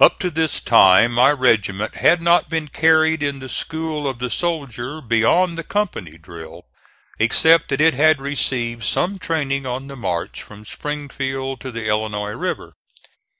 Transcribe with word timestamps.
Up 0.00 0.18
to 0.18 0.32
this 0.32 0.58
time 0.58 1.12
my 1.12 1.30
regiment 1.30 1.94
had 1.94 2.20
not 2.20 2.50
been 2.50 2.66
carried 2.66 3.22
in 3.22 3.38
the 3.38 3.48
school 3.48 4.08
of 4.08 4.18
the 4.18 4.28
soldier 4.28 5.00
beyond 5.00 5.56
the 5.56 5.62
company 5.62 6.18
drill, 6.18 6.64
except 7.20 7.68
that 7.68 7.80
it 7.80 7.94
had 7.94 8.20
received 8.20 8.82
some 8.82 9.20
training 9.20 9.66
on 9.66 9.86
the 9.86 9.94
march 9.94 10.42
from 10.42 10.64
Springfield 10.64 11.60
to 11.60 11.70
the 11.70 11.86
Illinois 11.86 12.32
River. 12.32 12.74